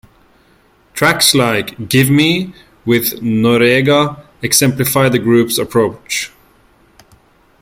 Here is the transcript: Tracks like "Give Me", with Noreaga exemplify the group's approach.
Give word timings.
Tracks 0.95 1.35
like 1.35 1.87
"Give 1.87 2.09
Me", 2.09 2.55
with 2.87 3.21
Noreaga 3.21 4.25
exemplify 4.41 5.09
the 5.09 5.19
group's 5.19 5.59
approach. 5.59 6.31